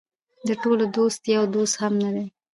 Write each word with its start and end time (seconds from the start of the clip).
د 0.47 0.49
ټولو 0.61 0.83
دوست 0.95 1.19
د 1.23 1.27
یو 1.35 1.43
دوست 1.55 1.75
هم 1.81 1.93
نه 2.03 2.09
دی. 2.15 2.25